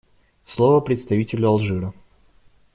[0.45, 1.93] Слово представителю Алжира.